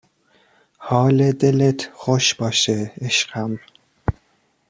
[0.77, 3.59] حال دلت خوش باشه عشقم